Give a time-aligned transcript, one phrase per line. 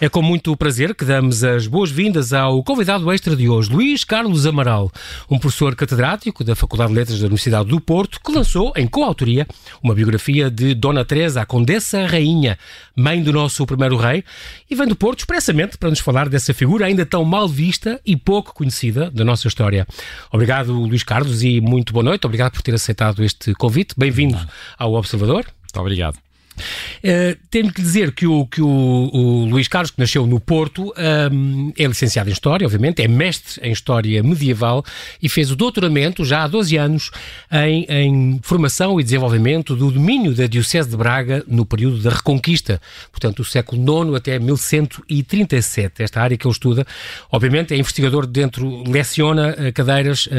[0.00, 4.46] É com muito prazer que damos as boas-vindas ao convidado extra de hoje, Luís Carlos
[4.46, 4.90] Amaral,
[5.30, 9.46] um professor catedrático da Faculdade de Letras da Universidade do Porto, que lançou, em coautoria,
[9.82, 12.58] uma biografia de Dona Teresa, a Condessa Rainha,
[12.96, 14.24] mãe do nosso primeiro rei,
[14.70, 18.16] e vem do Porto expressamente para nos falar dessa figura ainda tão mal vista e
[18.16, 19.86] pouco conhecida da nossa história.
[20.32, 22.24] Obrigado, Luís Carlos, e muito boa noite.
[22.24, 23.94] Obrigado por ter aceitado este convite.
[23.98, 24.40] Bem-vindo
[24.78, 25.44] ao Observador.
[25.44, 26.29] Muito obrigado.
[26.60, 30.92] Uh, tenho que dizer que o, que o, o Luís Carlos, que nasceu no Porto,
[31.32, 34.84] um, é licenciado em História, obviamente, é mestre em História Medieval
[35.22, 37.10] e fez o doutoramento, já há 12 anos,
[37.50, 42.80] em, em formação e desenvolvimento do domínio da Diocese de Braga no período da Reconquista,
[43.10, 46.02] portanto, do século IX até 1137.
[46.02, 46.86] Esta área que ele estuda,
[47.30, 50.30] obviamente, é investigador dentro, leciona uh, cadeiras uh,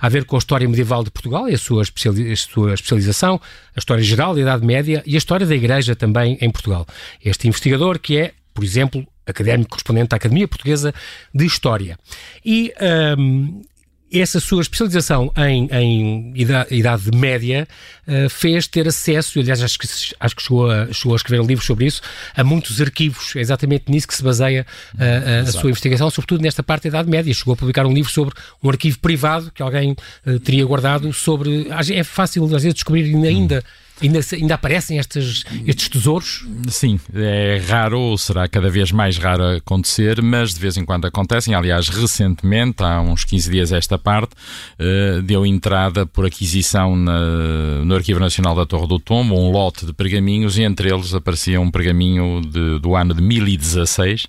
[0.00, 3.40] a ver com a História Medieval de Portugal e a sua especialização,
[3.74, 5.65] a História Geral da Idade Média e a História da Igreja
[5.96, 6.86] também em Portugal.
[7.24, 10.94] Este investigador que é, por exemplo, académico correspondente à Academia Portuguesa
[11.34, 11.98] de História.
[12.44, 12.72] E
[13.18, 13.62] um,
[14.12, 17.66] essa sua especialização em, em idade, idade, média
[18.06, 19.86] uh, fez ter acesso, aliás, acho que,
[20.18, 22.00] acho que chegou, a, chegou a escrever livros sobre isso,
[22.34, 23.34] a muitos arquivos.
[23.34, 24.64] É exatamente nisso que se baseia
[24.94, 27.34] uh, a, a sua investigação, sobretudo nesta parte da Idade Média.
[27.34, 31.68] Chegou a publicar um livro sobre um arquivo privado que alguém uh, teria guardado sobre.
[31.92, 33.58] É fácil, às vezes, descobrir ainda.
[33.58, 36.46] Hum Ainda, ainda aparecem estes, estes tesouros?
[36.68, 41.06] Sim, é raro, ou será cada vez mais raro acontecer, mas de vez em quando
[41.06, 41.54] acontecem.
[41.54, 44.32] Aliás, recentemente, há uns 15 dias esta parte,
[44.78, 49.86] uh, deu entrada por aquisição na, no Arquivo Nacional da Torre do Tombo um lote
[49.86, 54.26] de pergaminhos e entre eles aparecia um pergaminho de, do ano de 1016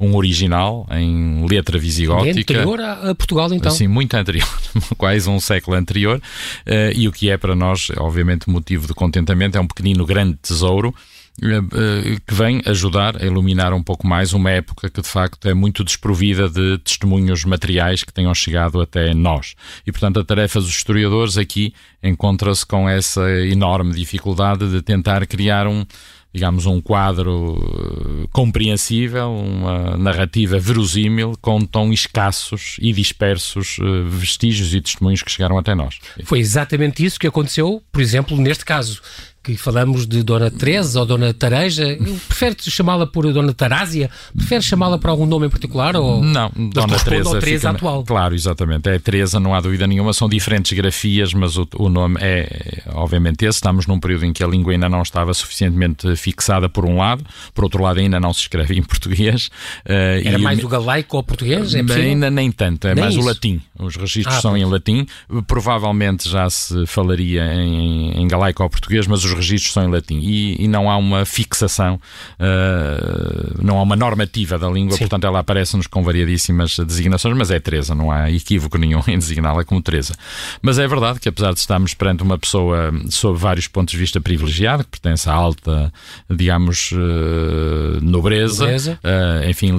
[0.00, 2.40] um original em letra visigótica.
[2.40, 3.70] Anterior a, Portugal, então?
[3.70, 4.48] Sim, muito anterior,
[4.96, 6.20] quase um século anterior.
[6.66, 10.36] Uh, e o que é para nós, obviamente, motivo de contentamento é um pequenino grande
[10.36, 10.94] tesouro
[11.42, 15.54] eh, que vem ajudar a iluminar um pouco mais uma época que de facto é
[15.54, 19.54] muito desprovida de testemunhos materiais que tenham chegado até nós.
[19.86, 25.66] E portanto a tarefa dos historiadores aqui encontra-se com essa enorme dificuldade de tentar criar
[25.66, 25.86] um
[26.32, 34.72] digamos, um quadro uh, compreensível, uma narrativa verosímil, com tão escassos e dispersos uh, vestígios
[34.72, 35.98] e testemunhos que chegaram até nós.
[36.24, 39.02] Foi exatamente isso que aconteceu, por exemplo, neste caso
[39.42, 41.96] que falamos de Dona Teresa ou Dona Tareja,
[42.28, 44.10] prefere chamá-la por Dona Tarásia?
[44.36, 45.96] Prefere chamá-la por algum nome em particular?
[45.96, 48.04] Ou não, Dona Teresa, Teresa atual.
[48.04, 48.90] Claro, exatamente.
[48.90, 50.12] É Teresa, não há dúvida nenhuma.
[50.12, 53.56] São diferentes grafias, mas o, o, nome é, obviamente, esse.
[53.56, 57.24] Estamos num período em que a língua ainda não estava suficientemente fixada, por um lado.
[57.54, 59.46] Por outro lado, ainda não se escreve em português.
[59.86, 61.74] Uh, Era mais o galaico ou o português?
[61.74, 62.86] É ainda nem tanto.
[62.86, 63.22] É nem mais isso.
[63.22, 63.60] o latim.
[63.78, 64.62] Os registros ah, são pois.
[64.62, 65.06] em latim.
[65.46, 70.18] Provavelmente já se falaria em, em galaico ou português, mas os registros são em latim
[70.20, 72.00] e, e não há uma fixação,
[72.38, 75.04] uh, não há uma normativa da língua, Sim.
[75.04, 79.64] portanto ela aparece-nos com variadíssimas designações, mas é Teresa, não há equívoco nenhum em designá-la
[79.64, 80.14] como Teresa.
[80.62, 84.20] Mas é verdade que apesar de estarmos perante uma pessoa sob vários pontos de vista
[84.20, 85.92] privilegiada, que pertence à alta,
[86.28, 88.98] digamos, uh, nobreza, nobreza.
[89.04, 89.78] Uh, enfim,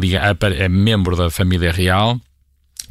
[0.58, 2.20] é membro da família real,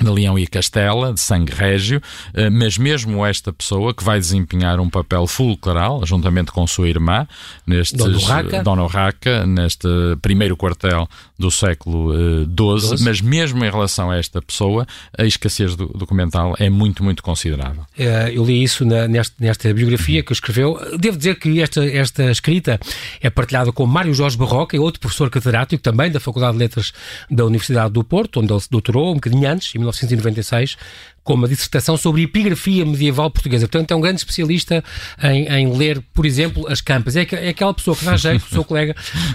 [0.04, 2.00] de Leão e Castela, de sangue régio,
[2.34, 7.26] eh, mas mesmo esta pessoa que vai desempenhar um papel fulcral, juntamente com sua irmã,
[7.66, 9.88] neste Dona Urraca, Urraca neste
[10.22, 15.74] primeiro quartel do século XII, uh, mas mesmo em relação a esta pessoa, a escassez
[15.74, 17.84] do, documental é muito, muito considerável.
[17.98, 20.78] É, eu li isso na, nesta, nesta, biografia que escreveu.
[20.98, 22.78] Devo dizer que esta, esta escrita
[23.20, 26.92] é partilhada com Mário Jorge Barroca, outro professor catedrático também da Faculdade de Letras
[27.30, 30.76] da Universidade do Porto, onde ele se doutorou um bocadinho antes, em 1996,
[31.22, 33.68] com uma dissertação sobre epigrafia medieval portuguesa.
[33.68, 34.82] Portanto, é um grande especialista
[35.22, 37.16] em, em ler, por exemplo, as campas.
[37.16, 38.94] É, é, aquela pessoa que dá jeito, o seu colega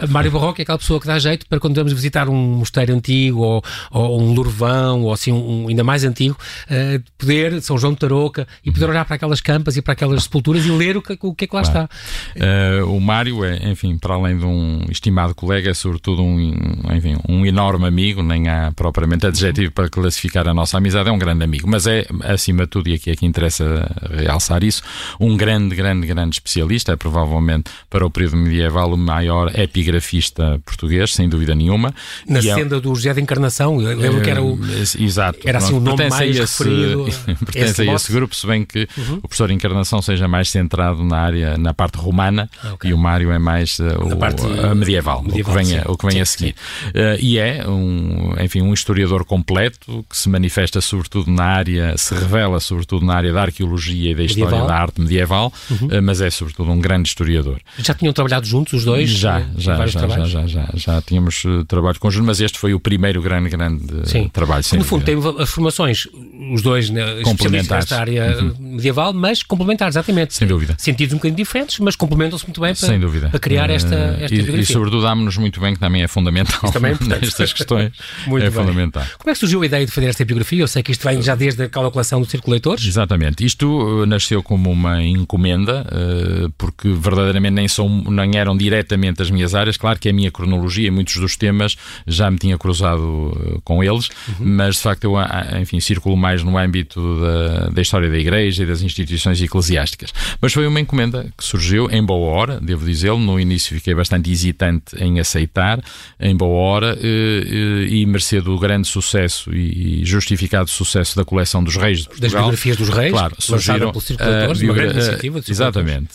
[0.09, 3.41] Mário Barroco, é aquela pessoa que dá jeito para quando vamos visitar um mosteiro antigo
[3.41, 7.99] ou, ou um lourvão ou assim, um, ainda mais antigo, uh, poder, São João de
[7.99, 11.17] Tarouca, e poder olhar para aquelas campas e para aquelas sepulturas e ler o que,
[11.21, 11.87] o que é que lá claro.
[12.35, 12.83] está.
[12.83, 16.53] Uh, o Mário é, enfim, para além de um estimado colega, é sobretudo um,
[16.93, 21.17] enfim, um enorme amigo, nem há propriamente adjetivo para classificar a nossa amizade, é um
[21.17, 24.81] grande amigo mas é, acima de tudo, e aqui é que interessa realçar isso,
[25.19, 31.13] um grande, grande, grande especialista, é provavelmente para o período medieval o maior epigrafista português,
[31.13, 31.93] sem dúvida nenhuma.
[32.25, 34.57] Na e é senda é, do José de Encarnação, eu lembro que era o.
[34.63, 35.39] Eh, exato.
[35.43, 37.05] Era assim o nome mais esse, referido.
[37.45, 39.15] pertence a esse grupo, se bem que uhum.
[39.15, 42.91] o professor Encarnação seja mais centrado na área, na parte romana, ah, okay.
[42.91, 44.43] e o Mário é mais uh, o, parte,
[44.75, 46.55] medieval, medieval, o que vem, a, o que vem sim, a seguir.
[46.87, 51.97] Uh, e é, um, enfim, um historiador completo que se manifesta sobretudo na área área,
[51.97, 54.67] se revela sobretudo na área da arqueologia e da história medieval.
[54.67, 55.87] da arte medieval, uhum.
[55.91, 57.59] Eh, mas é sobretudo um grande historiador.
[57.77, 59.09] Já tinham trabalhado juntos os dois?
[59.09, 62.79] Já, já, já, já, já, já, já, tínhamos eh, trabalho conjunto, mas este foi o
[62.79, 64.29] primeiro grande, grande sim.
[64.29, 64.63] trabalho.
[64.73, 65.05] No fundo,
[65.39, 66.07] as formações,
[66.53, 68.55] os dois né, complementares nesta área uhum.
[68.59, 70.33] medieval, mas complementares, exatamente.
[70.33, 70.75] Sem dúvida.
[70.77, 73.29] Sentidos um bocadinho diferentes, mas complementam-se muito bem para, Sem dúvida.
[73.29, 76.93] para criar esta, esta e, e, sobretudo, damos-nos muito bem, que também é fundamental também
[76.99, 77.91] é nestas questões.
[78.27, 78.59] muito é bem.
[78.59, 79.03] fundamental.
[79.17, 80.61] Como é que surgiu a ideia de fazer esta biografia?
[80.61, 82.85] Eu sei que isto vem já desde aquela coleção do Círculo Leitores.
[82.85, 83.45] Exatamente.
[83.45, 89.29] Isto uh, nasceu como uma encomenda, uh, porque verdadeiramente nem, são, nem eram diretamente as
[89.29, 89.77] minhas áreas.
[89.77, 91.75] Claro que a minha cronologia e muitos dos temas
[92.05, 94.45] já me tinha cruzado uh, com eles, uhum.
[94.45, 95.13] mas de facto eu,
[95.61, 100.13] enfim, circulo mais no âmbito da, da história da Igreja e das instituições eclesiásticas.
[100.41, 103.19] Mas foi uma encomenda que surgiu em boa hora, devo dizê-lo.
[103.19, 105.81] No início fiquei bastante hesitante em aceitar,
[106.19, 111.99] em boa hora, e mercê do grande sucesso e justificado sucesso da coleção dos Reis
[111.99, 112.29] de Portugal.
[112.29, 115.41] Das biografias dos Reis, claro, surgiram, pelo Circuladores, uh, uma grande iniciativa.
[115.47, 116.13] Exatamente.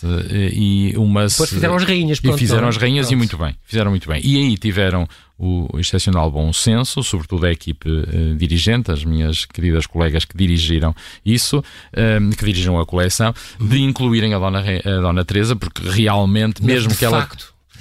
[0.52, 2.20] E umas, Depois fizeram as rainhas.
[2.20, 3.12] Pronto, e fizeram as rainhas pronto.
[3.12, 3.56] e muito bem.
[3.64, 4.20] Fizeram muito bem.
[4.24, 7.88] E aí tiveram o excepcional bom senso, sobretudo a equipe
[8.36, 10.94] dirigente, as minhas queridas colegas que dirigiram
[11.24, 11.64] isso,
[12.36, 17.06] que dirigiram a coleção, de incluírem a Dona, a Dona Teresa, porque realmente, mesmo que
[17.06, 17.26] ela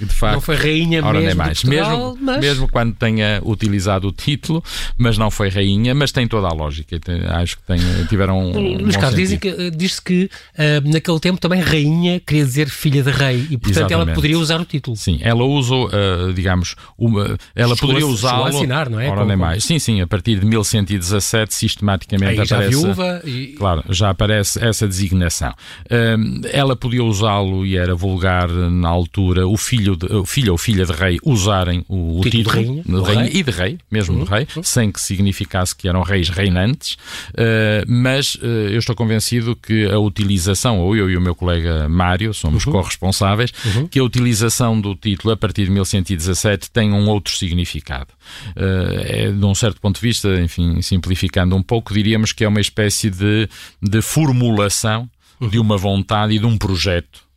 [0.04, 1.62] de facto, não foi rainha mesmo nem mais.
[1.62, 2.40] Portugal, mesmo, mas...
[2.40, 4.62] mesmo quando tenha utilizado o título,
[4.96, 6.98] mas não foi rainha, mas tem toda a lógica.
[6.98, 8.78] Tem, acho que tem, tiveram um.
[8.78, 13.02] Luís Carlos, dizem que, eh, diz-se que uh, naquele tempo também rainha queria dizer filha
[13.02, 13.92] de rei e, portanto, Exatamente.
[14.08, 14.96] ela poderia usar o título.
[14.96, 18.46] Sim, ela usou, uh, digamos, uma, ela Chegou poderia usá-lo.
[18.46, 19.08] assinar, não é?
[19.08, 19.64] Ora, nem mais.
[19.64, 22.72] Sim, sim, a partir de 1117, sistematicamente Aí aparece.
[22.72, 23.48] Já viúva e...
[23.58, 25.50] Claro, já aparece essa designação.
[25.86, 30.58] Uh, ela podia usá-lo e era vulgar na altura o filho, de, o filho ou
[30.58, 33.40] filha de rei usarem o, o título, título, de rainha, de rainha rei.
[33.40, 34.24] e de rei, mesmo uhum.
[34.24, 34.62] de rei, uhum.
[34.62, 39.98] sem que significasse que eram reis reinantes, uh, mas uh, eu estou convencido que a
[39.98, 42.72] utilização, ou eu e o meu colega Mário somos uhum.
[42.72, 43.86] corresponsáveis, uhum.
[43.86, 48.08] que a utilização do título a partir de 1117 tem um outro significado.
[48.56, 52.48] Uh, é, de um certo ponto de vista, enfim, simplificando um pouco, diríamos que é
[52.48, 53.48] uma espécie de,
[53.82, 55.08] de formulação
[55.40, 55.64] de uhum.
[55.64, 57.29] uma vontade e de um projeto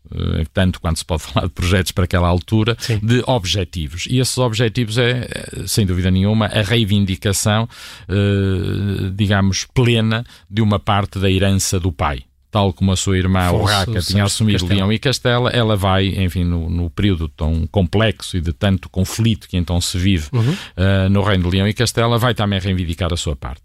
[0.53, 3.00] tanto quanto se pode falar de projetos para aquela altura, Sim.
[3.01, 4.05] de objetivos.
[4.09, 7.67] E esses objetivos é, eh, sem dúvida nenhuma, a reivindicação,
[8.07, 12.23] eh, digamos, plena de uma parte da herança do pai
[12.53, 14.67] tal como a sua irmã Urraca tinha assumido.
[14.67, 19.50] Leão e Castela, ela vai, enfim, no, no, período tão complexo e de tanto conflito
[19.50, 20.51] que então se vive uhum.
[20.51, 23.63] uh, no reino de Leão e Castela, vai também reivindicar a sua parte.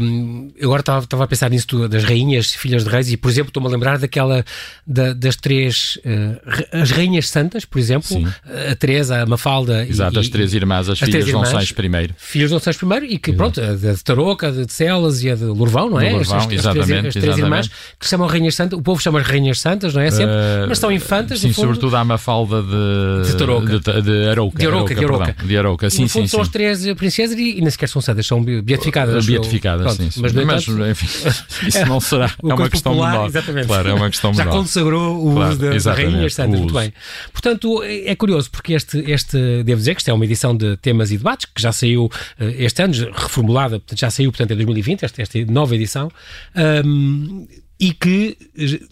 [0.00, 3.48] Um, eu agora estava a pensar nisso das rainhas, filhas de reis, e por exemplo
[3.48, 4.44] estou-me a lembrar daquela
[4.86, 8.28] da, das três uh, as rainhas santas, por exemplo, Sim.
[8.70, 11.74] a Teresa, a Mafalda Exato, e, as três irmãs, as, as filhas de Dom Sancho
[11.74, 12.10] I.
[12.16, 13.36] Filhas de Dom Sancho I e que, Exato.
[13.36, 16.12] pronto, a de Tarouca, a de Celas e a de Lourvão, não é?
[16.12, 17.40] Lourvão, as, as, exatamente, três, as três exatamente.
[17.40, 17.70] irmãs
[18.04, 20.10] que chamam Rainhas Santas, o povo chama as Rainhas Santas, não é?
[20.10, 21.40] Sempre, uh, mas são infantas.
[21.40, 23.78] Sim, sobretudo a Mafalda de, de, Tarouca.
[23.78, 24.58] de, de Arouca.
[24.58, 25.24] De Arouca, de Arouca.
[25.24, 25.90] Perdão, de Arouca.
[25.90, 26.42] Sim, no fundo sim, são sim.
[26.42, 29.24] as três princesas e, e nem sequer são santas, são beatificadas.
[29.24, 30.20] Beatificadas, sim, sim.
[30.20, 31.06] Mas, mas enfim,
[31.66, 32.26] isso não será.
[32.26, 33.26] é uma questão popular, menor.
[33.26, 33.66] Exatamente.
[33.66, 34.58] Claro, é uma questão Já menor.
[34.58, 36.60] consagrou o claro, uso das Rainhas Santas.
[36.60, 36.92] Muito bem.
[37.32, 41.10] Portanto, é curioso porque este, este, devo dizer que isto é uma edição de temas
[41.10, 45.22] e debates que já saiu eh, este ano, reformulada, já saiu, portanto, em 2020, esta,
[45.22, 46.10] esta nova edição.
[46.84, 47.46] Um,
[47.78, 48.36] e que,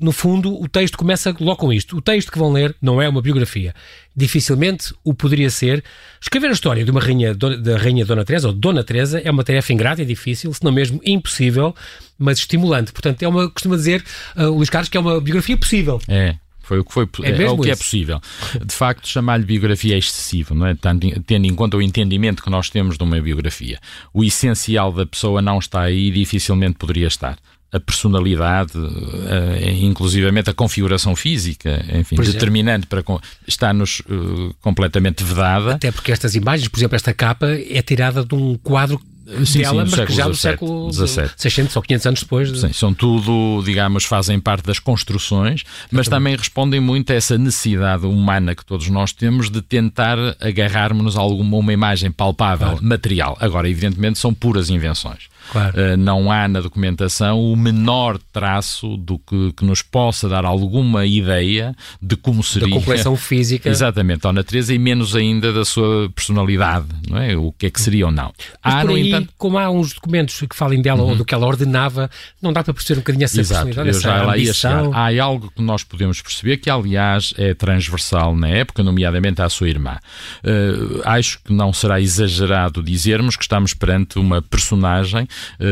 [0.01, 1.97] no fundo, o texto começa logo com isto.
[1.97, 3.75] O texto que vão ler não é uma biografia.
[4.15, 5.85] Dificilmente o poderia ser.
[6.21, 9.45] Escrever a história de uma rainha, da rainha Dona Teresa, ou Dona Teresa, é uma
[9.45, 11.75] tarefa ingrata e difícil, se não mesmo impossível,
[12.19, 12.93] mas estimulante.
[12.93, 14.05] Portanto, é uma, costuma dizer,
[14.37, 16.01] uh, Luís Carlos, que é uma biografia possível.
[16.09, 16.35] É.
[16.61, 18.21] Foi o que foi é, é o que é possível.
[18.65, 20.77] De facto, chamar-lhe biografia é excessivo, não é?
[21.27, 23.81] Tendo em conta o entendimento que nós temos de uma biografia.
[24.15, 27.37] O essencial da pessoa não está aí e dificilmente poderia estar
[27.73, 32.23] a personalidade, uh, inclusivamente a configuração física, enfim, é.
[32.23, 33.03] determinante para
[33.49, 35.75] está-nos uh, completamente vedada.
[35.75, 39.01] Até porque estas imagens, por exemplo, esta capa é tirada de um quadro
[39.45, 41.31] sim, dela, sim, mas que já do século XVII.
[41.37, 42.53] 600 ou 500 anos depois.
[42.53, 42.61] De...
[42.61, 48.07] Sim, são tudo, digamos, fazem parte das construções, mas também respondem muito a essa necessidade
[48.07, 52.85] humana que todos nós temos de tentar agarrarmos-nos a alguma uma imagem palpável, claro.
[52.85, 53.37] material.
[53.41, 55.32] Agora, evidentemente, são puras invenções.
[55.51, 55.77] Claro.
[55.77, 61.05] Uh, não há na documentação o menor traço do que, que, nos possa dar alguma
[61.05, 62.69] ideia de como seria.
[62.69, 63.69] Da complexão física.
[63.69, 67.37] Exatamente, a natureza e menos ainda da sua personalidade, não é?
[67.37, 68.33] O que é que seria ou não.
[68.65, 69.33] Mas há, por aí, entanto...
[69.37, 71.11] como há uns documentos que falem dela uhum.
[71.11, 74.03] ou do que ela ordenava, não dá para perceber um bocadinho essa Exato, personalidade, eu
[74.03, 74.85] já lá ia chegar.
[74.93, 79.69] Há algo que nós podemos perceber que, aliás, é transversal na época, nomeadamente à sua
[79.69, 79.99] irmã.
[80.45, 85.27] Uh, acho que não será exagerado dizermos que estamos perante uma personagem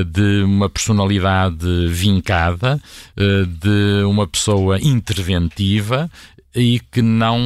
[0.06, 2.80] de uma personalidade vincada,
[3.16, 6.10] de uma pessoa interventiva
[6.54, 7.38] e que não,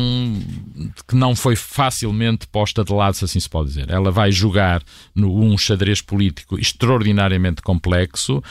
[1.06, 3.90] que não foi facilmente posta de lado, se assim se pode dizer.
[3.90, 4.82] Ela vai jogar
[5.14, 8.42] no, um xadrez político extraordinariamente complexo, uh,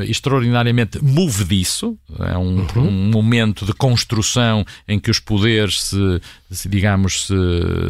[0.00, 1.96] uh, extraordinariamente movediço.
[2.18, 2.88] É um, uhum.
[2.88, 6.20] um, momento de construção em que os poderes se, se
[6.68, 7.34] digamos, se,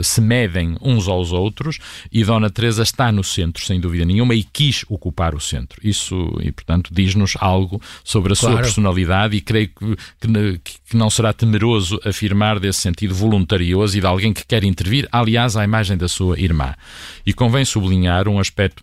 [0.02, 1.78] se, medem uns aos outros
[2.10, 5.80] e Dona Teresa está no centro, sem dúvida nenhuma, e quis ocupar o centro.
[5.82, 8.54] Isso, e portanto, diz-nos algo sobre a claro.
[8.54, 14.00] sua personalidade e creio que, que, que não será temeroso afirmar desse sentido voluntarioso e
[14.00, 16.74] de alguém que quer intervir, aliás, à imagem da sua irmã.
[17.26, 18.82] E convém sublinhar um aspecto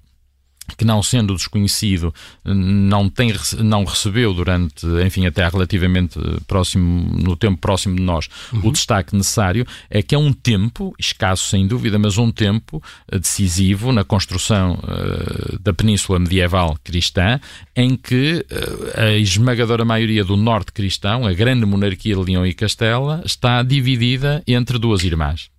[0.75, 7.57] que não sendo desconhecido não tem não recebeu durante enfim até relativamente próximo no tempo
[7.57, 8.67] próximo de nós uhum.
[8.67, 13.91] o destaque necessário é que é um tempo escasso sem dúvida mas um tempo decisivo
[13.91, 17.39] na construção uh, da península medieval cristã
[17.75, 22.53] em que uh, a esmagadora maioria do norte cristão a grande monarquia de Leão e
[22.53, 25.49] Castela está dividida entre duas irmãs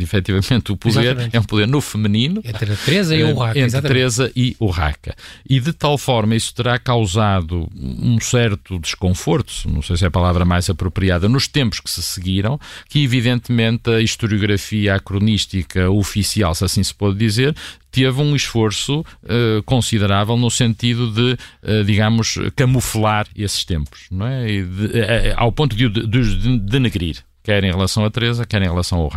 [0.00, 1.36] efetivamente, o poder exatamente.
[1.36, 2.40] é um poder no feminino.
[2.44, 3.50] Entre a Teresa e o Raca.
[3.50, 3.88] Entre exatamente.
[3.88, 5.16] Teresa e o Raca.
[5.48, 10.10] E de tal forma isso terá causado um certo desconforto, não sei se é a
[10.10, 16.54] palavra mais apropriada, nos tempos que se seguiram, que evidentemente a historiografia, a cronística oficial,
[16.54, 17.54] se assim se pode dizer,
[17.90, 24.46] teve um esforço uh, considerável no sentido de, uh, digamos, camuflar esses tempos, não é?
[24.46, 28.68] De, uh, ao ponto de, de, de denegrir quer em relação a Teresa, quer em
[28.68, 29.08] relação ao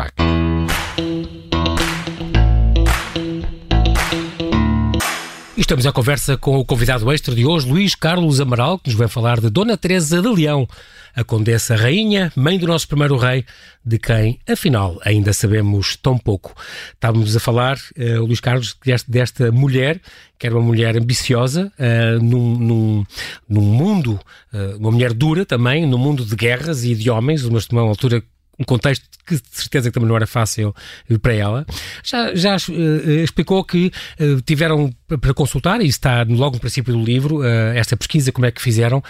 [5.58, 5.62] RAC.
[5.62, 9.08] Estamos à conversa com o convidado extra de hoje, Luís Carlos Amaral, que nos vai
[9.08, 10.68] falar de Dona Teresa de Leão,
[11.16, 13.44] a Condessa Rainha, mãe do nosso primeiro rei,
[13.84, 16.54] de quem, afinal, ainda sabemos tão pouco.
[16.94, 20.00] Estávamos a falar, uh, Luís Carlos, deste, desta mulher,
[20.38, 23.06] que era uma mulher ambiciosa, uh, num, num,
[23.50, 24.20] num, mundo,
[24.54, 28.24] uh, uma mulher dura também, num mundo de guerras e de homens, numa altura
[28.60, 30.74] um contexto que de certeza que também não era fácil
[31.22, 31.66] para ela.
[32.02, 37.02] Já, já uh, explicou que uh, tiveram para consultar, e está logo no princípio do
[37.02, 37.46] livro, uh,
[37.76, 39.04] esta pesquisa, como é que fizeram.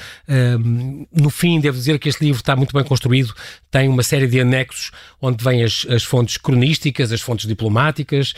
[1.14, 3.34] no fim, devo dizer que este livro está muito bem construído,
[3.70, 8.34] tem uma série de anexos onde vêm as, as fontes cronísticas, as fontes diplomáticas,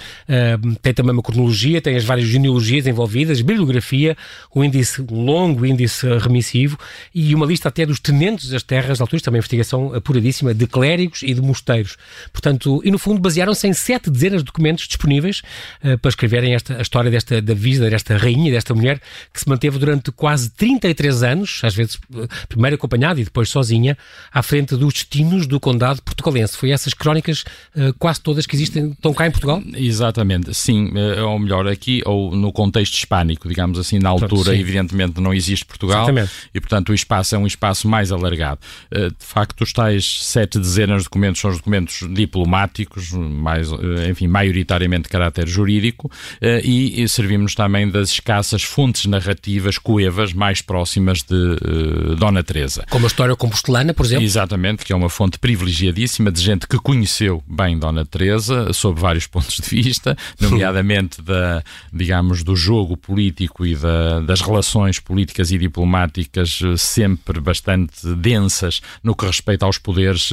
[0.81, 4.15] tem também uma cronologia, tem as várias genealogias envolvidas, bibliografia,
[4.53, 6.77] o índice, um longo índice remissivo
[7.13, 11.33] e uma lista até dos tenentes das terras, alturas, também investigação apuradíssima de clérigos e
[11.33, 11.97] de mosteiros.
[12.31, 15.41] Portanto, e no fundo basearam-se em sete dezenas de documentos disponíveis
[15.83, 19.01] uh, para escreverem esta, a história desta, da vida desta rainha, desta mulher,
[19.33, 23.97] que se manteve durante quase 33 anos, às vezes uh, primeiro acompanhada e depois sozinha,
[24.31, 26.57] à frente dos destinos do condado portugalense.
[26.57, 27.43] Foi essas crónicas
[27.75, 29.61] uh, quase todas que existem, estão cá em Portugal?
[29.75, 30.91] Exatamente, sim,
[31.23, 36.03] ou melhor, aqui, ou no contexto hispânico, digamos assim, na altura, evidentemente não existe Portugal,
[36.03, 36.31] Exatamente.
[36.53, 38.59] e portanto o espaço é um espaço mais alargado.
[38.91, 44.27] De facto, os tais sete dezenas de documentos são os documentos diplomáticos, mais, eh, enfim,
[44.27, 51.21] maioritariamente de caráter jurídico, eh, e servimos também das escassas fontes narrativas coevas mais próximas
[51.23, 52.85] de uh, Dona Teresa.
[52.89, 54.23] Como a história compostelana, por exemplo?
[54.23, 59.25] Exatamente, que é uma fonte privilegiadíssima de gente que conheceu bem Dona Teresa, sob vários
[59.27, 65.57] pontos de vista, nomeadamente da, digamos, do jogo político e da, das relações políticas e
[65.57, 70.31] diplomáticas sempre bastante densas no que respeita aos poderes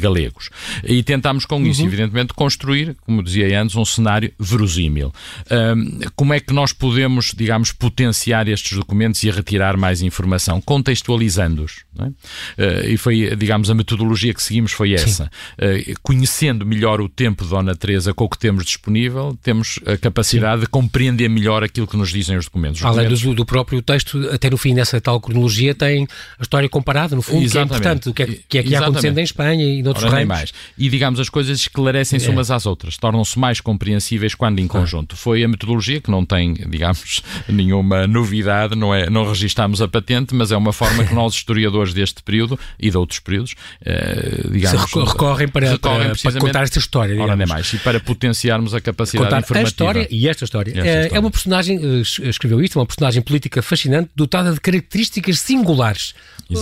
[0.00, 0.50] galegos.
[0.84, 1.88] E tentámos com isso, uhum.
[1.88, 5.12] evidentemente, construir, como dizia antes, um cenário verosímil.
[5.50, 10.60] Um, como é que nós podemos, digamos, potenciar estes documentos e retirar mais informação?
[10.60, 11.84] Contextualizando-os.
[11.98, 12.04] É?
[12.04, 15.30] Uh, e foi, digamos, a metodologia que seguimos foi essa.
[15.54, 19.96] Uh, conhecendo melhor o tempo de Dona Teresa com o que temos disponível, temos a
[19.96, 20.64] capacidade Sim.
[20.64, 22.80] de compreender melhor aquilo que nos dizem os documentos.
[22.80, 23.22] Os Além documentos...
[23.22, 26.06] Do, do, próprio texto, até no fim dessa tal cronologia, tem
[26.38, 27.68] a história comparada, no fundo, Exatamente.
[27.68, 30.04] que é importante, o que é que, é que ia acontecendo em Espanha e noutros
[30.04, 30.52] Ora, reinos.
[30.76, 32.30] E, digamos, as coisas esclarecem-se é.
[32.30, 35.16] umas às outras, tornam-se mais compreensíveis quando em conjunto.
[35.16, 40.34] Foi a metodologia que não tem, digamos, nenhuma novidade, não, é, não registámos a patente,
[40.34, 43.54] mas é uma forma que nós, historiadores deste período e de outros períodos,
[43.84, 44.90] eh, digamos...
[44.90, 47.30] Se recorrem para, recorrem para, para contar esta história, digamos.
[47.30, 47.72] Ora, nem mais.
[47.72, 49.66] E para potenciarmos a capacidade contar informativa.
[49.66, 50.70] a história e esta história.
[50.70, 51.16] Esta é, história.
[51.16, 56.14] é uma personagem, eh, escreveu isto, uma personagem política fascinante, dotada de características singulares.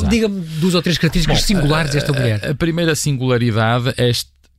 [0.09, 2.40] Diga-me duas ou três características Bom, singulares desta mulher.
[2.42, 4.11] A, a primeira singularidade é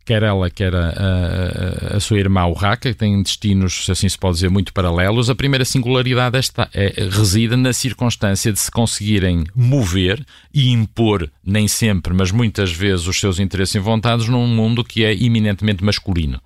[0.06, 4.36] quer ela, quer a, a, a sua irmã Urraca, que têm destinos, assim se pode
[4.36, 5.32] dizer, muito paralelos.
[5.32, 10.24] A primeira singularidade esta é, reside na circunstância de se conseguirem mover
[10.54, 15.04] e impor, nem sempre, mas muitas vezes, os seus interesses e vontades num mundo que
[15.04, 16.40] é eminentemente masculino.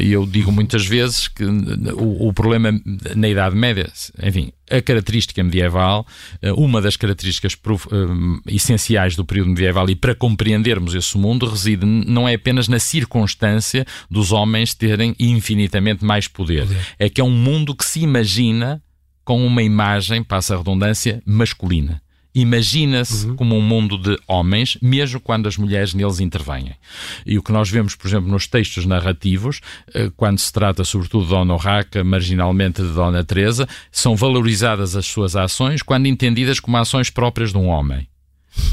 [0.00, 2.72] E eu digo muitas vezes que o, o problema
[3.14, 3.90] na Idade Média,
[4.22, 6.06] enfim, a característica medieval,
[6.56, 7.56] uma das características
[8.46, 13.86] essenciais do período medieval e para compreendermos esse mundo reside não é apenas na circunstância
[14.10, 16.86] dos homens terem infinitamente mais poder, poder.
[16.98, 18.82] é que é um mundo que se imagina
[19.24, 22.00] com uma imagem, passa a redundância, masculina
[22.40, 23.36] imagina-se uhum.
[23.36, 26.74] como um mundo de homens, mesmo quando as mulheres neles intervêm.
[27.24, 29.60] E o que nós vemos, por exemplo, nos textos narrativos,
[29.94, 35.06] eh, quando se trata sobretudo de Dona Urraca, marginalmente de Dona Teresa, são valorizadas as
[35.06, 38.08] suas ações quando entendidas como ações próprias de um homem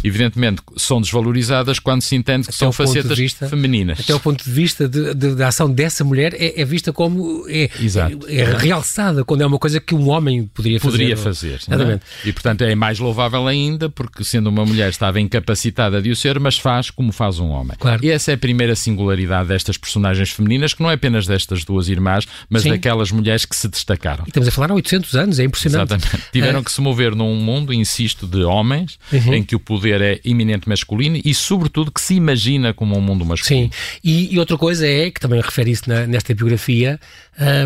[0.04, 4.00] evidentemente, são desvalorizadas quando se entende que até são facetas vista, femininas.
[4.00, 7.46] Até o ponto de vista de, de, da ação dessa mulher é, é vista como
[7.48, 10.92] é, é, é, realçada quando é uma coisa que um homem poderia fazer.
[10.92, 11.60] Poderia fazer.
[11.70, 12.28] É?
[12.28, 16.40] E portanto é mais louvável ainda porque sendo uma mulher estava incapacitada de o ser,
[16.40, 17.76] mas faz como faz um homem.
[17.80, 18.04] Claro.
[18.04, 21.88] E essa é a primeira singularidade destas personagens femininas, que não é apenas destas duas
[21.88, 22.70] irmãs, mas Sim.
[22.70, 24.24] daquelas mulheres que se destacaram.
[24.26, 25.94] E estamos a falar há 800 anos, é impressionante.
[25.94, 26.32] Exatamente.
[26.32, 26.64] Tiveram é.
[26.64, 29.34] que se mover num mundo, insisto, de homens, uhum.
[29.36, 33.26] em que o poder é eminente masculino e, sobretudo, que se imagina como um mundo
[33.26, 33.72] masculino.
[33.72, 37.00] Sim, e, e outra coisa é, que também refere isso na, nesta biografia,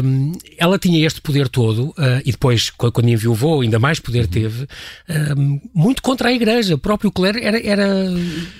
[0.03, 4.27] um, ela tinha este poder todo uh, e depois, quando enviou ainda mais poder uhum.
[4.27, 4.67] teve,
[5.37, 6.75] um, muito contra a Igreja.
[6.75, 7.85] O próprio clero era, era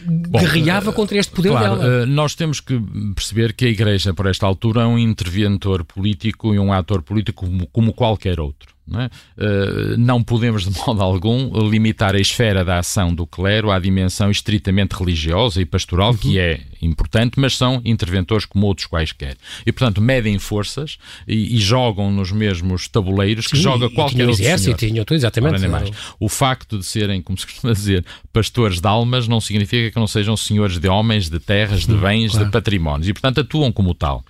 [0.05, 2.03] Bom, guerreava uh, contra este poder claro, dela.
[2.03, 2.79] Uh, nós temos que
[3.15, 7.45] perceber que a Igreja, por esta altura, é um interventor político e um ator político
[7.45, 8.78] como, como qualquer outro.
[8.89, 9.05] Não, é?
[9.05, 14.31] uh, não, podemos, de modo algum, limitar a esfera da ação do clero à dimensão
[14.31, 16.17] estritamente religiosa e pastoral, uhum.
[16.17, 19.35] que é importante, mas são interventores como outros quaisquer.
[19.65, 24.41] E, portanto, medem forças e, e jogam nos mesmos tabuleiros Sim, que joga qualquer outro
[24.41, 25.05] exército, senhor.
[25.05, 25.67] Tinham, exatamente.
[25.67, 25.91] mais.
[26.19, 30.07] O facto de serem, como se costuma dizer, pastores de almas não significa que não
[30.07, 32.45] sejam senhores de homens, de terras, de bens, claro.
[32.45, 33.07] de patrimónios.
[33.07, 34.23] E, portanto, atuam como tal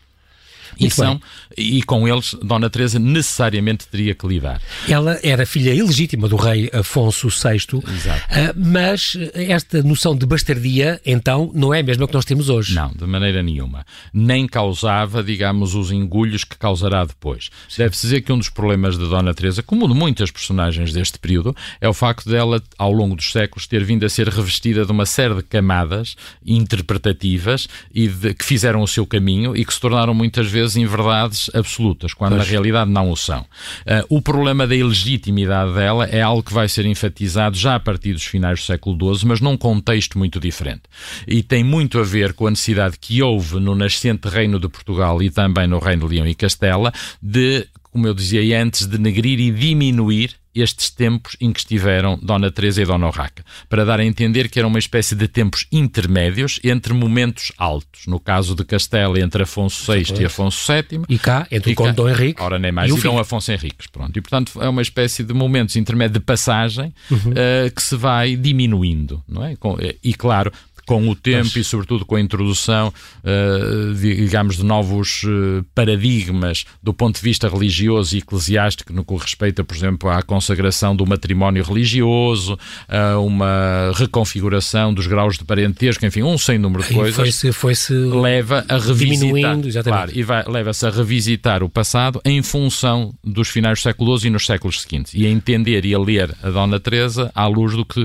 [0.78, 1.22] e, são,
[1.58, 4.62] e com eles Dona Teresa necessariamente teria que lidar.
[4.88, 8.26] Ela era filha ilegítima do rei Afonso VI, Exato.
[8.30, 12.76] Ah, mas esta noção de bastardia, então, não é a mesma que nós temos hoje.
[12.76, 13.86] Não, de maneira nenhuma.
[14.14, 17.50] Nem causava, digamos, os engulhos que causará depois.
[17.78, 21.56] Deve-se dizer que um dos problemas de Dona Teresa, como de muitas personagens deste período,
[21.80, 25.06] é o facto dela, ao longo dos séculos, ter vindo a ser revestida de uma
[25.06, 30.14] série de camadas interpretativas e de, que fizeram o seu caminho e que se tornaram
[30.14, 32.46] muitas vezes vezes em verdades absolutas, quando pois.
[32.46, 33.42] na realidade não o são.
[33.42, 38.14] Uh, o problema da ilegitimidade dela é algo que vai ser enfatizado já a partir
[38.14, 40.84] dos finais do século XII, mas num contexto muito diferente.
[41.28, 45.22] E tem muito a ver com a necessidade que houve no nascente Reino de Portugal
[45.22, 46.92] e também no Reino de Leão e Castela
[47.22, 52.82] de como eu dizia antes, denegrir e diminuir estes tempos em que estiveram Dona Teresa
[52.82, 56.94] e Dona Urraca, para dar a entender que era uma espécie de tempos intermédios entre
[56.94, 61.04] momentos altos, no caso de Castela entre Afonso VI e Afonso VII.
[61.10, 62.42] E cá, entre o Conde Dom Henrique.
[62.42, 64.18] Ora, nem mais, e, e Dom Afonso Henriques, pronto.
[64.18, 67.18] E, portanto, é uma espécie de momentos intermédios de passagem uhum.
[67.18, 69.56] uh, que se vai diminuindo, não é?
[70.04, 70.52] E, claro,
[70.90, 71.56] com o tempo Mas...
[71.56, 72.92] e, sobretudo, com a introdução,
[73.24, 79.16] uh, digamos, de novos uh, paradigmas do ponto de vista religioso e eclesiástico, no que
[79.16, 86.04] respeita, por exemplo, à consagração do matrimónio religioso, a uma reconfiguração dos graus de parentesco,
[86.08, 87.16] enfim, um sem número de coisas.
[87.16, 89.60] Foi-se foi -se leva a revisitar.
[89.84, 94.32] Claro, e leva-se a revisitar o passado em função dos finais do século XII e
[94.32, 95.14] nos séculos seguintes.
[95.14, 98.02] E a entender e a ler a Dona Teresa à luz do que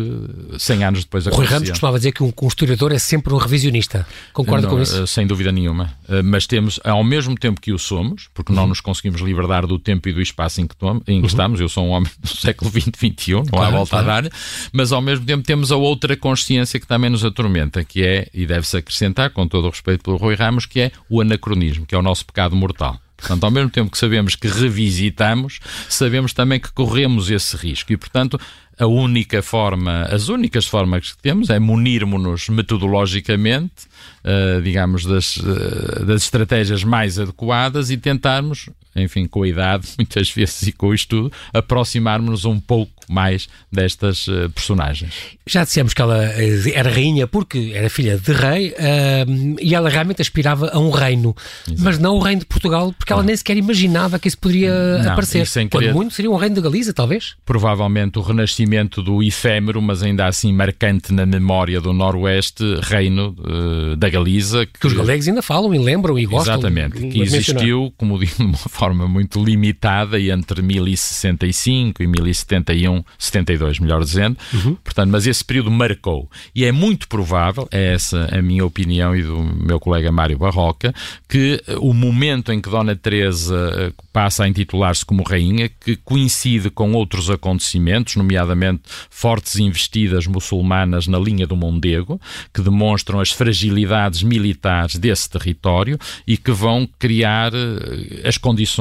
[0.58, 1.46] 100 anos depois aconteceu.
[1.46, 2.32] Rui Ramos costumava dizer que um, um
[2.74, 4.06] historiador é sempre um revisionista.
[4.32, 5.02] Concorda com isso?
[5.02, 5.94] Eh, sem dúvida nenhuma.
[6.08, 8.56] Eh, mas temos, ao mesmo tempo que o somos, porque uhum.
[8.56, 11.26] não nos conseguimos libertar do tempo e do espaço em que, em que uhum.
[11.26, 14.10] estamos, eu sou um homem do século XX, XXI, não claro, há volta claro.
[14.10, 14.30] a dar,
[14.72, 18.44] mas ao mesmo tempo temos a outra consciência que também nos atormenta, que é, e
[18.44, 21.98] deve-se acrescentar, com todo o respeito pelo Rui Ramos, que é o anacronismo, que é
[21.98, 23.00] o nosso pecado mortal.
[23.16, 27.96] Portanto, ao mesmo tempo que sabemos que revisitamos, sabemos também que corremos esse risco e,
[27.96, 28.38] portanto,
[28.78, 33.86] a única forma, as únicas formas que temos é munirmos-nos metodologicamente,
[34.24, 40.30] uh, digamos, das, uh, das estratégias mais adequadas e tentarmos, enfim, com a idade, muitas
[40.30, 45.14] vezes e com o estudo, aproximarmos-nos um pouco mais destas uh, personagens.
[45.46, 46.24] Já dissemos que ela
[46.72, 51.36] era rainha porque era filha de rei uh, e ela realmente aspirava a um reino,
[51.66, 51.82] Exato.
[51.82, 55.12] mas não o reino de Portugal, porque ela nem sequer imaginava que isso poderia não,
[55.12, 55.46] aparecer.
[55.46, 55.94] Quando querer...
[55.94, 57.34] muito seria um reino de Galiza, talvez?
[57.44, 63.96] Provavelmente o renascimento do efêmero, mas ainda assim marcante na memória do Noroeste, reino uh,
[63.96, 64.64] da Galiza.
[64.64, 64.80] Que...
[64.80, 64.86] que...
[64.86, 66.54] os galegos ainda falam e lembram e gostam.
[66.54, 72.06] Exatamente, que existiu, como digo, de uma forma forma muito limitada e entre 1065 e
[72.06, 74.36] 1071, 72, melhor dizendo.
[74.52, 74.74] Uhum.
[74.74, 76.30] Portanto, mas esse período marcou.
[76.54, 80.94] E é muito provável, é essa a minha opinião e do meu colega Mário Barroca,
[81.26, 86.68] que o momento em que Dona Teresa eh, passa a intitular-se como rainha, que coincide
[86.68, 92.20] com outros acontecimentos, nomeadamente fortes investidas muçulmanas na linha do Mondego,
[92.52, 98.73] que demonstram as fragilidades militares desse território e que vão criar eh, as condições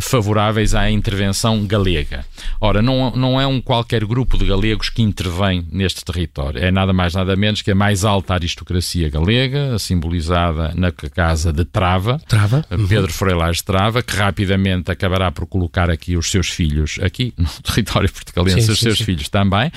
[0.00, 2.24] favoráveis à intervenção galega.
[2.60, 6.92] Ora, não, não é um qualquer grupo de galegos que intervém neste território, é nada
[6.92, 12.64] mais nada menos que a mais alta aristocracia galega, simbolizada na casa de Trava, Trava.
[12.68, 13.08] Pedro uhum.
[13.08, 18.62] Freilares Trava, que rapidamente acabará por colocar aqui os seus filhos, aqui no território portugalense,
[18.62, 19.04] sim, os sim, seus sim.
[19.04, 19.70] filhos também,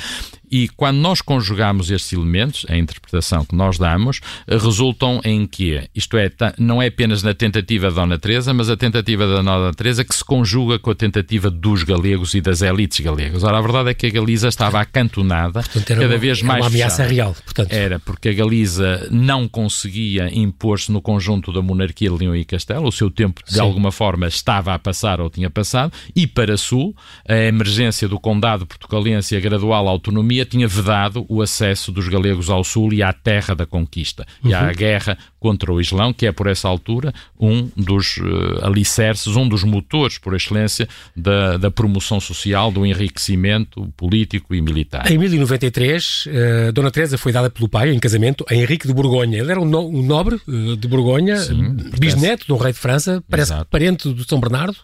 [0.51, 5.81] e quando nós conjugamos estes elementos, a interpretação que nós damos, eh, resultam em que,
[5.95, 9.73] isto é, não é apenas na tentativa da Dona Teresa, mas a tentativa da Dona
[9.73, 13.43] Teresa que se conjuga com a tentativa dos galegos e das elites galegas.
[13.43, 17.03] Ora, a verdade é que a Galiza estava acantonada, portanto, cada vez mais uma ameaça
[17.03, 17.13] fechada.
[17.13, 17.71] real, portanto.
[17.71, 22.87] Era, porque a Galiza não conseguia impor-se no conjunto da monarquia de Leão e Castelo,
[22.87, 23.61] o seu tempo, de Sim.
[23.61, 26.93] alguma forma, estava a passar ou tinha passado, e para Sul,
[27.27, 32.49] a emergência do condado portugalense e a gradual autonomia tinha vedado o acesso dos galegos
[32.49, 34.51] ao sul e à terra da conquista uhum.
[34.51, 34.73] e à uhum.
[34.73, 39.63] guerra contra o Islão, que é por essa altura um dos uh, alicerces, um dos
[39.63, 45.11] motores por excelência da, da promoção social, do enriquecimento político e militar.
[45.11, 48.93] Em 1093, uh, eh, Dona Teresa foi dada pelo pai em casamento a Henrique de
[48.93, 49.39] Borgonha.
[49.39, 53.23] Ele era um, no, um nobre uh, de Borgonha, Sim, bisneto um rei de França,
[53.29, 53.67] parece Exato.
[53.69, 54.77] parente do São Bernardo.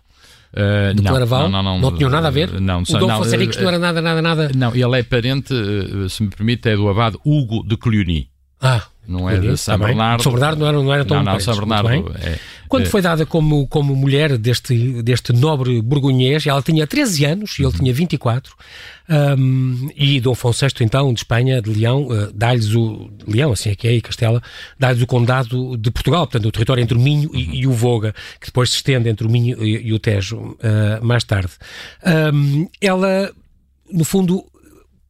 [0.53, 1.49] Uh, do não, Claraval?
[1.49, 2.59] Não, não, não, não tinham nada a ver?
[2.59, 4.51] Não, o Dom Fonseca uh, não era nada, nada, nada.
[4.55, 5.53] Não, ele é parente,
[6.09, 8.29] se me permite, é do abade Hugo de Cluny.
[8.61, 10.21] Ah, não é de São Bernardo.
[10.21, 13.01] São Bernardo não era, não era tão Não, não, São Bernardo é, Quando é, foi
[13.01, 17.93] dada como, como mulher deste, deste nobre burgonhês, ela tinha 13 anos e ele tinha
[17.93, 18.53] 24,
[19.09, 23.09] um, e Dom Afonso VI, então, de Espanha, de Leão, uh, dá-lhes o...
[23.25, 24.43] Leão, assim é que é, e Castela,
[24.77, 28.13] dá-lhes o condado de Portugal, portanto, o território entre o Minho e, e, o Voga,
[28.41, 31.51] que depois se estende entre o Minho e, e o Tejo uh, mais tarde.
[32.33, 33.31] Um, ela,
[33.89, 34.45] no fundo,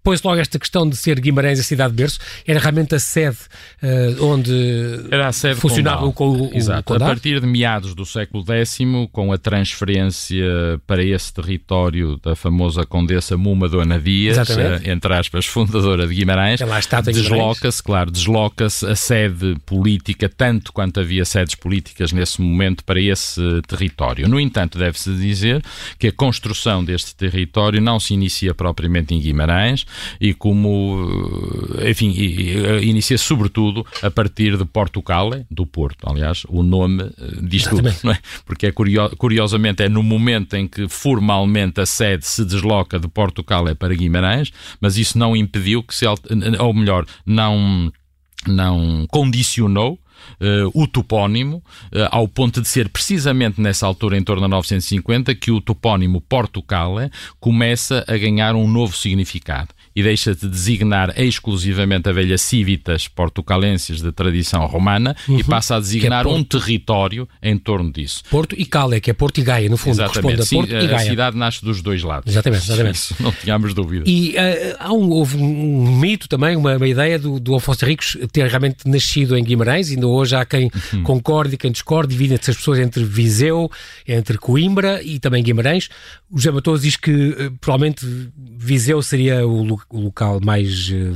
[0.08, 2.17] põe-se logo esta questão de ser Guimarães a cidade de berço,
[2.48, 3.39] era realmente a sede
[3.84, 6.93] uh, onde era a sede funcionava com o, Exato.
[6.93, 8.78] a partir de meados do século X,
[9.12, 10.46] com a transferência
[10.88, 14.54] para esse território da famosa Condessa Muma Dona Dias, uh,
[14.86, 16.62] entre aspas, fundadora de Guimarães,
[17.04, 23.41] desloca-se, claro, desloca-se a sede política, tanto quanto havia sedes políticas nesse momento para esse
[23.67, 24.26] território.
[24.30, 25.62] No entanto, deve-se dizer
[26.00, 29.86] que a construção deste território não se inicia propriamente em Guimarães,
[30.19, 36.10] e como, eh, enfim, eh, inicia sobretudo a partir de Porto Cale, do Porto.
[36.10, 38.19] Aliás, o nome eh, diz tudo, não é?
[38.45, 43.43] Porque é curiosamente é no momento em que formalmente a sede se desloca de Porto
[43.43, 46.05] Cale para Guimarães, mas isso não impediu que se,
[46.60, 47.91] ou melhor, não
[48.45, 49.99] não condicionou
[50.39, 55.36] uh, o topónimo, uh, ao ponto de ser precisamente nessa altura, em torno de 950,
[55.36, 61.12] que o topónimo Porto Cale começa a ganhar um novo significado e deixa de designar
[61.19, 65.39] exclusivamente a velha civitas portucalenses de tradição romana uhum.
[65.39, 68.21] e passa a designar é um território em torno disso.
[68.29, 70.45] Porto e Cale, que é Porto e Gaia, no fundo, exatamente.
[70.45, 70.97] Sim, a Porto a, e Gaia.
[70.97, 72.31] A cidade nasce dos dois lados.
[72.31, 72.95] Exatamente, exatamente.
[72.95, 74.03] Isso, não tínhamos dúvida.
[74.05, 78.15] E uh, há um, houve um mito também, uma, uma ideia do, do Afonso Ricos
[78.31, 81.01] ter realmente nascido em Guimarães, ainda hoje há quem uhum.
[81.01, 83.67] concorde e quem discorde, dividem-se as pessoas entre Viseu,
[84.07, 85.89] entre Coimbra e também Guimarães.
[86.29, 88.05] O José Matoso diz que uh, provavelmente
[88.38, 91.13] Viseu seria o, o local mais uh,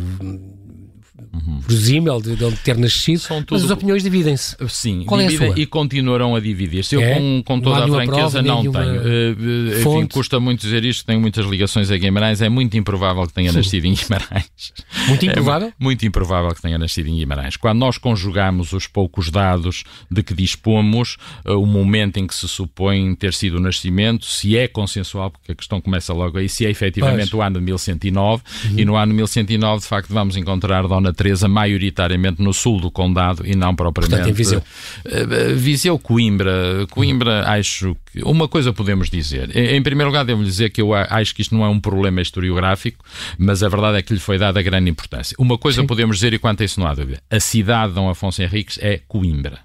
[1.33, 1.61] uhum.
[1.61, 3.53] presumível de, de ter nascido, São tudo...
[3.53, 4.55] mas as opiniões dividem-se.
[4.67, 5.61] Sim, Qual dividem é a sua?
[5.61, 6.95] e continuarão a dividir-se.
[6.95, 7.15] Eu, é?
[7.15, 8.73] com, com toda não a franqueza, não tenho.
[8.73, 13.33] Uh, enfim, custa muito dizer isto, tenho muitas ligações a Guimarães, é muito improvável que
[13.33, 14.73] tenha nascido em Guimarães.
[15.07, 15.67] Muito improvável?
[15.69, 17.57] É muito improvável que tenha nascido em Guimarães.
[17.57, 22.47] Quando nós conjugamos os poucos dados de que dispomos, uh, o momento em que se
[22.47, 26.65] supõe ter sido o nascimento, se é consensual, porque a questão começa logo aí, se
[26.65, 27.33] é efetivamente pois.
[27.33, 28.79] o ano de 1109, uhum.
[28.79, 32.89] e no ano de 1109, de facto, vamos encontrar Dona Teresa maioritariamente no sul do
[32.89, 34.63] condado e não propriamente Portanto, em Viseu.
[35.05, 36.87] Eh, Viseu, Coimbra.
[36.89, 39.55] Coimbra, acho que uma coisa podemos dizer.
[39.55, 43.05] Em primeiro lugar, devo dizer que eu acho que isto não é um problema historiográfico,
[43.37, 45.35] mas a verdade é que lhe foi dada grande importância.
[45.37, 45.87] Uma coisa Sim.
[45.87, 48.79] podemos dizer, e quanto a isso não há dúvida: a cidade de Dom Afonso Henriques
[48.81, 49.59] é Coimbra.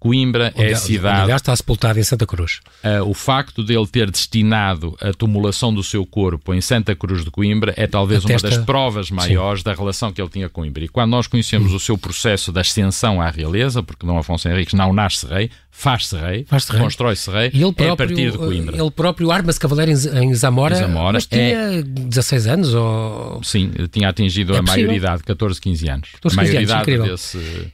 [0.00, 1.20] Coimbra onde, é a cidade.
[1.20, 2.60] Aliás, está sepultado em Santa Cruz.
[2.82, 7.22] Uh, o facto de ele ter destinado a tumulação do seu corpo em Santa Cruz
[7.22, 8.48] de Coimbra é talvez Atesta...
[8.48, 9.64] uma das provas maiores Sim.
[9.66, 10.84] da relação que ele tinha com Coimbra.
[10.84, 11.76] E quando nós conhecemos hum.
[11.76, 16.16] o seu processo de ascensão à realeza, porque Dom Afonso Henriques não nasce rei, faz-se
[16.16, 16.80] rei, faz rei.
[16.80, 18.76] constrói-se rei, e ele próprio, é a partir de Coimbra.
[18.80, 21.82] Ele próprio arma-se cavaleiro em, Zamora, Zamora mas tinha é...
[21.82, 22.74] 16 anos?
[22.74, 23.42] Ou...
[23.42, 26.08] Sim, tinha atingido é a maioridade, 14, 15 anos.
[26.12, 27.72] 14, 15 a maioridade anos, desse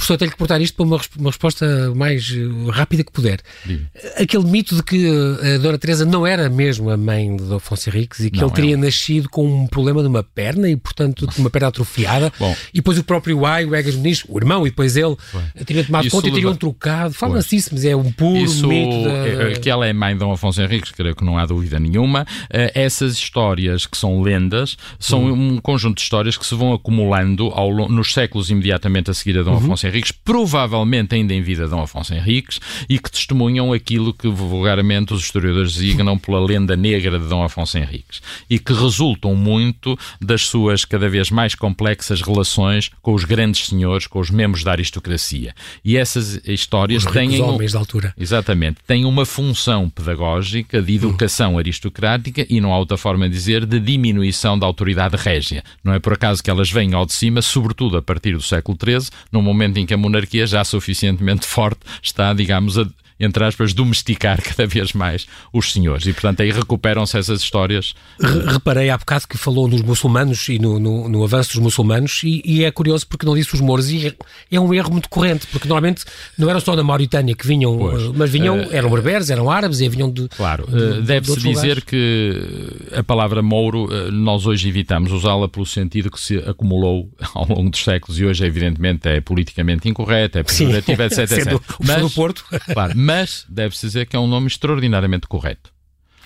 [0.00, 3.40] professor, tenho que portar isto para uma, uma resposta mais eh, rápida que puder.
[3.64, 3.90] Diga.
[4.16, 7.88] Aquele mito de que eh, a Dona Teresa não era mesmo a mãe de Afonso
[7.90, 11.26] Henriques e que não, ele teria nascido com um problema de uma perna e, portanto,
[11.26, 12.32] de uma perna atrofiada.
[12.40, 12.56] Bom.
[12.72, 15.64] E depois o próprio Ai, o Egas Muniz, o irmão, e depois ele Bem.
[15.64, 17.14] teria tomado isso conta e teria um trocado.
[17.14, 19.04] Fala-se isso, mas é um puro isso, mito.
[19.04, 19.50] Da...
[19.50, 22.26] É, que ela é mãe de Dom Afonso Henriques, creio que não há dúvida nenhuma.
[22.48, 25.54] Eh, essas histórias que são lendas são hum.
[25.54, 29.42] um conjunto de histórias que se vão acumulando ao, nos séculos imediatamente a seguir a
[29.42, 29.58] Dom uhum.
[29.58, 29.89] Afonso Henriques
[30.24, 35.74] provavelmente ainda em vida Dom Afonso Henriques, e que testemunham aquilo que vulgarmente os historiadores
[35.74, 41.08] designam pela lenda negra de Dom Afonso Henriques, e que resultam muito das suas cada
[41.08, 45.54] vez mais complexas relações com os grandes senhores, com os membros da aristocracia.
[45.84, 47.40] E essas histórias os têm.
[47.40, 48.14] homens da altura.
[48.16, 48.78] Exatamente.
[48.86, 53.80] Têm uma função pedagógica de educação aristocrática e, não há outra forma de dizer, de
[53.80, 55.64] diminuição da autoridade régia.
[55.82, 58.76] Não é por acaso que elas vêm ao de cima, sobretudo a partir do século
[58.82, 62.86] XIII, no momento em que a monarquia já suficientemente forte está, digamos, a,
[63.20, 66.06] entre aspas, domesticar cada vez mais os senhores.
[66.06, 67.94] E, portanto, aí recuperam-se essas histórias.
[68.18, 72.42] Reparei há bocado que falou nos muçulmanos e no, no, no avanço dos muçulmanos, e,
[72.44, 74.14] e, é curioso porque não disse os mouros, e é,
[74.50, 76.04] é, um erro muito corrente, porque normalmente
[76.38, 79.50] não eram só da Mauritânia que vinham, pois, eh, mas vinham, uh, eram berberes, eram
[79.50, 80.28] árabes e vinham de.
[80.28, 81.84] Claro, de, deve-se de dizer lugares.
[81.84, 87.70] que a palavra mouro nós hoje evitamos usá-la pelo sentido que se acumulou ao longo
[87.70, 91.18] dos séculos e hoje, evidentemente, é politicamente incorreta, é pejorativa, etc.
[91.18, 91.60] etc.
[91.84, 92.44] Mas, do Porto.
[92.72, 95.70] Claro, mas deve-se dizer que é um nome extraordinariamente correto.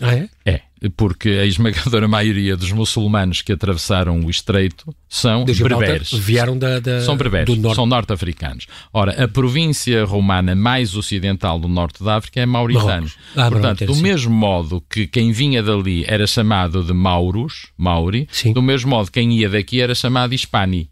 [0.00, 0.28] Ah, é?
[0.44, 0.60] É,
[0.96, 6.12] porque a esmagadora maioria dos muçulmanos que atravessaram o estreito são berberes.
[6.12, 7.76] Vieram da, da, são berberes, norte.
[7.76, 8.66] são norte-africanos.
[8.92, 13.08] Ora, a província romana mais ocidental do norte da África é mauritano.
[13.36, 14.02] Ah, Portanto, do sim.
[14.02, 18.52] mesmo modo que quem vinha dali era chamado de Mauros, Mauri, sim.
[18.52, 20.90] do mesmo modo quem ia daqui era chamado Hispani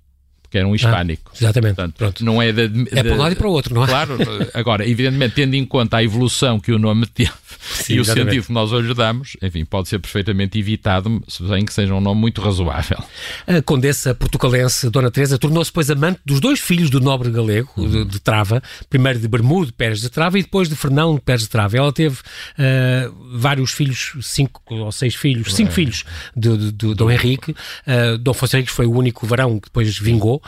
[0.53, 1.31] que era um hispânico.
[1.33, 1.77] Ah, exatamente.
[1.77, 2.25] Portanto, Pronto.
[2.25, 3.87] Não é, de, é para um lado e para o outro, não é?
[3.87, 4.19] Claro,
[4.53, 7.33] agora, evidentemente, tendo em conta a evolução que o nome teve
[7.73, 8.31] Sim, e o exatamente.
[8.31, 12.21] sentido que nós hoje damos, enfim, pode ser perfeitamente evitado, sem que seja um nome
[12.21, 13.03] muito razoável.
[13.47, 17.89] A condessa portugalense Dona Teresa tornou-se, pois, amante dos dois filhos do nobre galego, uhum.
[17.89, 21.49] de, de, Trava, primeiro de Bermudo Pérez de Trava e depois de Fernão Pérez de
[21.49, 21.77] Trava.
[21.77, 25.75] Ela teve uh, vários filhos, cinco ou seis filhos, cinco é.
[25.75, 26.05] filhos
[26.37, 27.53] de, de, de Dom Henrique.
[27.53, 30.43] Uh, Dom Afonso Henriques foi o único varão que depois vingou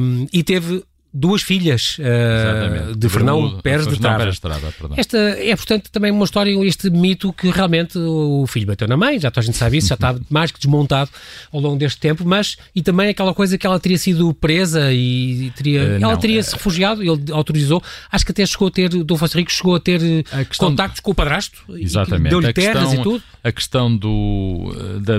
[0.00, 0.82] um, e teve
[1.12, 4.30] duas filhas uh, de Fernão Pérez de Trava.
[4.96, 9.18] Esta é, portanto, também uma história, este mito que realmente o filho bateu na mãe,
[9.18, 11.10] já toda a gente sabe isso, já está mais que desmontado
[11.52, 15.52] ao longo deste tempo, mas e também aquela coisa que ela teria sido presa e
[15.56, 19.16] teria, uh, ela teria se refugiado, ele autorizou, acho que até chegou a ter, Dom
[19.16, 20.00] Afonso Rico chegou a ter
[20.58, 21.58] contactos com o padrasto,
[22.28, 23.22] deu-lhe terras questão, e tudo.
[23.42, 24.72] A questão do...
[25.00, 25.14] Da,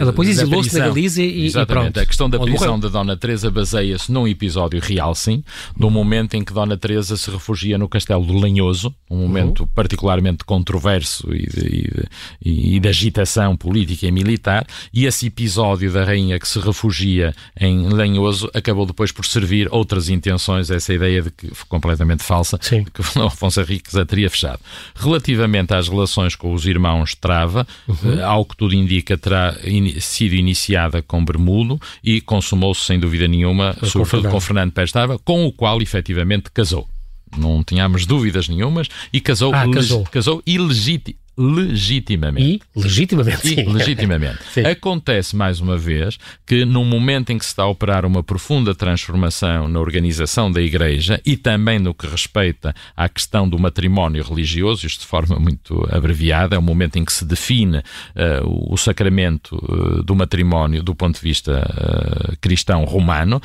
[0.00, 2.00] ela depois exilou-se na Galiza e, e pronto.
[2.00, 5.44] A questão da prisão da Dona Teresa baseia-se num episódio real, sim,
[5.76, 9.68] do momento em que Dona Teresa se refugia no castelo do Lanhoso, um momento uhum.
[9.74, 12.08] particularmente controverso e de,
[12.44, 17.34] e, e de, agitação política e militar, e esse episódio da rainha que se refugia
[17.58, 22.58] em Lanhoso acabou depois por servir outras intenções, essa ideia de que foi completamente falsa,
[22.60, 22.84] Sim.
[22.84, 24.60] de que Afonso Henriques a teria fechado.
[24.94, 28.18] Relativamente às relações com os irmãos Trava, uhum.
[28.18, 33.28] Eh, ao que tudo indica, terá in, sido iniciada com Bermudo e consumou-se sem dúvida
[33.28, 34.40] nenhuma, com Fernando.
[34.40, 34.72] Fernando
[35.10, 36.88] Trava, com o qual efetivamente casou.
[37.36, 40.04] Não tínhamos dúvidas nenhumas e casou, ah, casou.
[40.04, 42.62] casou ilegítimo legitimamente.
[42.76, 43.60] E legitimamente, sim.
[43.60, 44.38] E, legitimamente.
[44.52, 44.60] sim.
[44.60, 48.74] Acontece, mais uma vez, que num momento em que se está a operar uma profunda
[48.74, 54.86] transformação na organização da Igreja e também no que respeita à questão do matrimónio religioso,
[54.86, 59.56] isto de forma muito abreviada, é o momento em que se define uh, o sacramento
[59.56, 63.40] uh, do matrimónio do ponto de vista uh, cristão romano,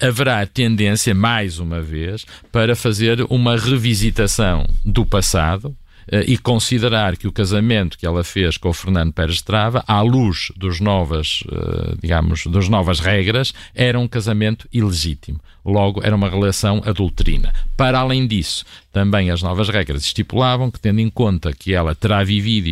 [0.00, 5.74] haverá tendência, mais uma vez, para fazer uma revisitação do passado
[6.10, 10.52] e considerar que o casamento que ela fez com o Fernando Pérez Trava, à luz
[10.56, 15.40] dos novas, uh, digamos, das novas regras, era um casamento ilegítimo.
[15.64, 17.52] Logo, era uma relação adulterina.
[17.76, 22.24] Para além disso, também as novas regras estipulavam que, tendo em conta que ela terá
[22.24, 22.68] vivido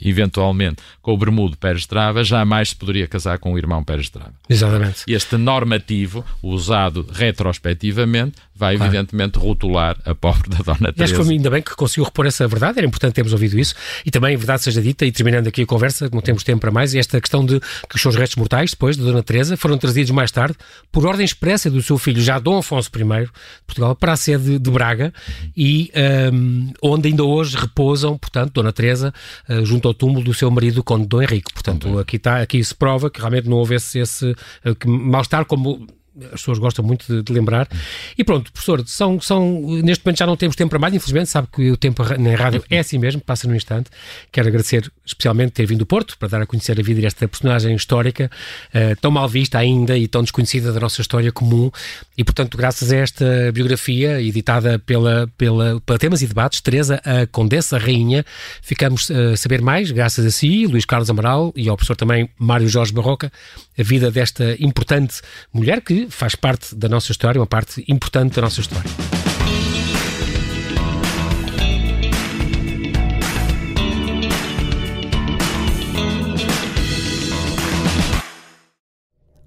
[0.00, 4.32] eventualmente com o Bermudo Pérez Trava, jamais se poderia casar com o irmão Pérez Trava.
[4.48, 5.02] Exatamente.
[5.08, 8.92] Este normativo, usado retrospectivamente, vai claro.
[8.92, 11.04] evidentemente rotular a pobre da Dona Teresa.
[11.04, 13.74] Acho que foi ainda bem que conseguiu repor essa verdade, era importante termos ouvido isso,
[14.04, 16.94] e também, verdade seja dita, e terminando aqui a conversa, não temos tempo para mais,
[16.94, 20.30] esta questão de que os seus restos mortais, depois, da Dona Teresa, foram trazidos mais
[20.30, 20.56] tarde,
[20.90, 23.30] por ordem expressa do seu filho, já Dom Afonso I, de
[23.66, 25.12] Portugal, para a sede de Braga,
[25.56, 25.90] e
[26.32, 29.12] um, onde ainda hoje repousam, portanto, Dona Teresa,
[29.48, 31.52] uh, junto ao túmulo do seu marido, Conde Dom Henrique.
[31.52, 35.86] Portanto, aqui, está, aqui se prova que realmente não houve esse, esse uh, mal-estar como
[36.24, 37.68] as pessoas gostam muito de, de, lembrar.
[38.16, 41.48] E pronto, professor, são, são, neste momento já não temos tempo para mais, infelizmente, sabe
[41.52, 43.90] que o tempo na rádio é assim mesmo, passa num instante.
[44.32, 47.74] Quero agradecer especialmente ter vindo do Porto para dar a conhecer a vida desta personagem
[47.74, 48.30] histórica,
[48.74, 51.70] uh, tão mal vista ainda e tão desconhecida da nossa história comum.
[52.16, 57.26] E, portanto, graças a esta biografia editada pela, pela, pela Temas e Debates, Teresa, a
[57.26, 58.24] Condessa, Rainha,
[58.62, 62.68] ficamos a saber mais, graças a si, Luís Carlos Amaral e ao professor também Mário
[62.68, 63.32] Jorge Barroca,
[63.80, 68.42] a vida desta importante mulher que faz parte da nossa história, uma parte importante da
[68.42, 68.90] nossa história.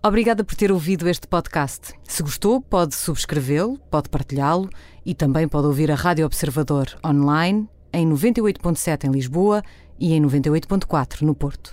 [0.06, 1.94] Obrigada por ter ouvido este podcast.
[2.04, 4.70] Se gostou, pode subscrevê-lo, pode partilhá-lo
[5.06, 9.64] e também pode ouvir a Rádio Observador online em 98.7 em Lisboa
[9.98, 11.72] e em 98.4 no Porto.